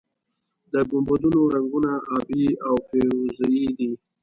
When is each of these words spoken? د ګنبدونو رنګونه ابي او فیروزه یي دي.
د 0.71 0.73
ګنبدونو 0.89 1.39
رنګونه 1.53 1.91
ابي 2.17 2.43
او 2.67 2.75
فیروزه 2.87 3.45
یي 3.55 3.67
دي. 3.77 3.91